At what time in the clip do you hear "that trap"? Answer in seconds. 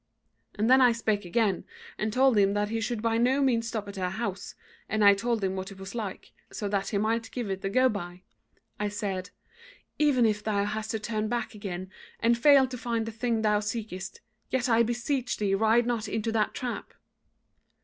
16.31-16.95